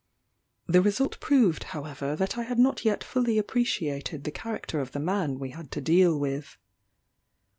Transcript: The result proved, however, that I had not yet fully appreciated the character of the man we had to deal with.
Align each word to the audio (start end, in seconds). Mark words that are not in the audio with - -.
The 0.65 0.81
result 0.81 1.19
proved, 1.19 1.63
however, 1.63 2.15
that 2.15 2.35
I 2.35 2.41
had 2.41 2.57
not 2.57 2.83
yet 2.83 3.03
fully 3.03 3.37
appreciated 3.37 4.23
the 4.23 4.31
character 4.31 4.79
of 4.79 4.93
the 4.93 4.99
man 4.99 5.37
we 5.37 5.51
had 5.51 5.69
to 5.73 5.79
deal 5.79 6.17
with. 6.19 6.57